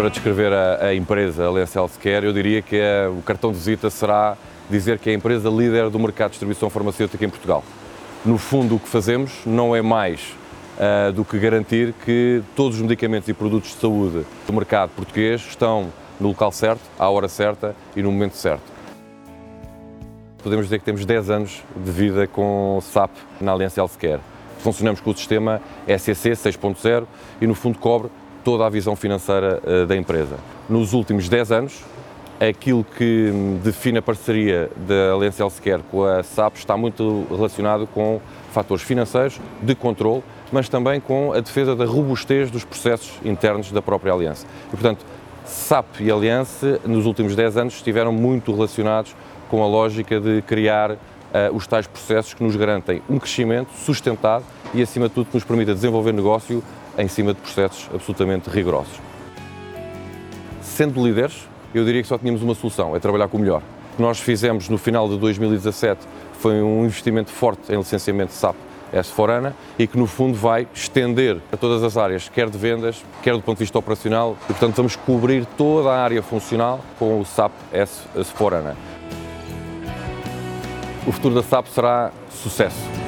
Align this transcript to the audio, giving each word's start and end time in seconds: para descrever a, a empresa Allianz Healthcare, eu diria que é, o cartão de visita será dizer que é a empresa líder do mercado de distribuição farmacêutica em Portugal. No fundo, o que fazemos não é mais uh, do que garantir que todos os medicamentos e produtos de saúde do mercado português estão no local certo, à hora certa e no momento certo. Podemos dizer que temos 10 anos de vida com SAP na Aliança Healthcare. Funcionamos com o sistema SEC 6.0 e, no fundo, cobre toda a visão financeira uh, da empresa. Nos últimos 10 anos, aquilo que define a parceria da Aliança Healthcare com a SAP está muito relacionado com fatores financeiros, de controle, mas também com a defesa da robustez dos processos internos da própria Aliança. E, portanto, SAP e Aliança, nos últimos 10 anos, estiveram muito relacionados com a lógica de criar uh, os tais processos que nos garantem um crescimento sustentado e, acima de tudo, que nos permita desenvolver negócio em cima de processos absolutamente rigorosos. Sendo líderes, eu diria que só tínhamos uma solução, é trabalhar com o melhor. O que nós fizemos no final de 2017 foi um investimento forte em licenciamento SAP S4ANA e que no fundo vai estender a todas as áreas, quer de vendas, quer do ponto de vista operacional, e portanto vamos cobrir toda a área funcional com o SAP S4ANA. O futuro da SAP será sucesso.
para 0.00 0.08
descrever 0.08 0.50
a, 0.50 0.86
a 0.86 0.94
empresa 0.94 1.44
Allianz 1.44 1.76
Healthcare, 1.76 2.24
eu 2.24 2.32
diria 2.32 2.62
que 2.62 2.74
é, 2.74 3.06
o 3.06 3.20
cartão 3.20 3.52
de 3.52 3.58
visita 3.58 3.90
será 3.90 4.34
dizer 4.70 4.98
que 4.98 5.10
é 5.10 5.12
a 5.12 5.14
empresa 5.14 5.50
líder 5.50 5.90
do 5.90 5.98
mercado 5.98 6.28
de 6.28 6.32
distribuição 6.36 6.70
farmacêutica 6.70 7.22
em 7.22 7.28
Portugal. 7.28 7.62
No 8.24 8.38
fundo, 8.38 8.76
o 8.76 8.78
que 8.78 8.88
fazemos 8.88 9.30
não 9.44 9.76
é 9.76 9.82
mais 9.82 10.34
uh, 10.78 11.12
do 11.12 11.22
que 11.22 11.38
garantir 11.38 11.92
que 12.02 12.42
todos 12.56 12.76
os 12.76 12.82
medicamentos 12.82 13.28
e 13.28 13.34
produtos 13.34 13.74
de 13.74 13.76
saúde 13.76 14.24
do 14.46 14.52
mercado 14.54 14.88
português 14.96 15.42
estão 15.46 15.92
no 16.18 16.28
local 16.28 16.50
certo, 16.50 16.80
à 16.98 17.10
hora 17.10 17.28
certa 17.28 17.76
e 17.94 18.00
no 18.02 18.10
momento 18.10 18.38
certo. 18.38 18.72
Podemos 20.42 20.64
dizer 20.64 20.78
que 20.78 20.84
temos 20.86 21.04
10 21.04 21.28
anos 21.28 21.62
de 21.76 21.90
vida 21.90 22.26
com 22.26 22.78
SAP 22.80 23.10
na 23.38 23.52
Aliança 23.52 23.78
Healthcare. 23.78 24.20
Funcionamos 24.60 25.02
com 25.02 25.10
o 25.10 25.14
sistema 25.14 25.60
SEC 25.86 26.32
6.0 26.32 27.04
e, 27.38 27.46
no 27.46 27.54
fundo, 27.54 27.78
cobre 27.78 28.08
toda 28.44 28.66
a 28.66 28.68
visão 28.68 28.96
financeira 28.96 29.60
uh, 29.64 29.86
da 29.86 29.96
empresa. 29.96 30.36
Nos 30.68 30.92
últimos 30.92 31.28
10 31.28 31.52
anos, 31.52 31.84
aquilo 32.40 32.82
que 32.84 33.30
define 33.62 33.98
a 33.98 34.02
parceria 34.02 34.70
da 34.76 35.12
Aliança 35.14 35.42
Healthcare 35.42 35.82
com 35.90 36.04
a 36.04 36.22
SAP 36.22 36.56
está 36.56 36.76
muito 36.76 37.26
relacionado 37.30 37.86
com 37.86 38.20
fatores 38.50 38.82
financeiros, 38.82 39.38
de 39.60 39.74
controle, 39.74 40.22
mas 40.50 40.68
também 40.68 41.00
com 41.00 41.32
a 41.32 41.40
defesa 41.40 41.76
da 41.76 41.84
robustez 41.84 42.50
dos 42.50 42.64
processos 42.64 43.12
internos 43.24 43.70
da 43.70 43.82
própria 43.82 44.12
Aliança. 44.12 44.46
E, 44.68 44.70
portanto, 44.70 45.04
SAP 45.44 46.00
e 46.00 46.10
Aliança, 46.10 46.80
nos 46.86 47.04
últimos 47.04 47.36
10 47.36 47.56
anos, 47.58 47.74
estiveram 47.74 48.12
muito 48.12 48.52
relacionados 48.54 49.14
com 49.50 49.62
a 49.62 49.66
lógica 49.66 50.18
de 50.18 50.42
criar 50.42 50.92
uh, 50.92 50.96
os 51.52 51.66
tais 51.66 51.86
processos 51.86 52.34
que 52.34 52.42
nos 52.42 52.56
garantem 52.56 53.02
um 53.08 53.18
crescimento 53.18 53.70
sustentado 53.76 54.44
e, 54.72 54.80
acima 54.80 55.08
de 55.08 55.14
tudo, 55.14 55.26
que 55.26 55.36
nos 55.36 55.44
permita 55.44 55.74
desenvolver 55.74 56.12
negócio 56.12 56.62
em 56.98 57.08
cima 57.08 57.34
de 57.34 57.40
processos 57.40 57.88
absolutamente 57.92 58.48
rigorosos. 58.48 59.00
Sendo 60.62 61.04
líderes, 61.04 61.48
eu 61.74 61.84
diria 61.84 62.02
que 62.02 62.08
só 62.08 62.18
tínhamos 62.18 62.42
uma 62.42 62.54
solução, 62.54 62.96
é 62.96 62.98
trabalhar 62.98 63.28
com 63.28 63.36
o 63.36 63.40
melhor. 63.40 63.62
O 63.92 63.96
que 63.96 64.02
nós 64.02 64.20
fizemos 64.20 64.68
no 64.68 64.78
final 64.78 65.08
de 65.08 65.18
2017 65.18 66.00
foi 66.34 66.62
um 66.62 66.84
investimento 66.84 67.30
forte 67.30 67.72
em 67.72 67.76
licenciamento 67.76 68.32
SAP 68.32 68.56
S4ANA 68.92 69.52
e 69.78 69.86
que 69.86 69.96
no 69.96 70.06
fundo 70.06 70.36
vai 70.36 70.66
estender 70.74 71.38
a 71.52 71.56
todas 71.56 71.82
as 71.82 71.96
áreas, 71.96 72.28
quer 72.28 72.48
de 72.48 72.58
vendas, 72.58 73.04
quer 73.22 73.34
do 73.34 73.42
ponto 73.42 73.58
de 73.58 73.64
vista 73.64 73.78
operacional, 73.78 74.36
e 74.44 74.46
portanto 74.46 74.76
vamos 74.76 74.96
cobrir 74.96 75.46
toda 75.56 75.90
a 75.90 76.02
área 76.02 76.22
funcional 76.22 76.80
com 76.98 77.20
o 77.20 77.24
SAP 77.24 77.52
S4ANA. 77.72 78.74
O 81.06 81.12
futuro 81.12 81.34
da 81.34 81.42
SAP 81.42 81.66
será 81.68 82.12
sucesso. 82.30 82.99